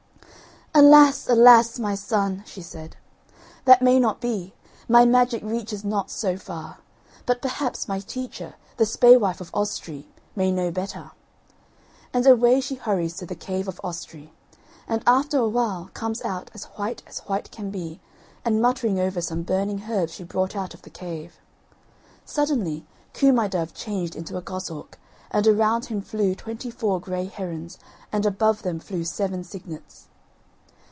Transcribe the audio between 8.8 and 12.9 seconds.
spaewife of Ostree, may know better." And away she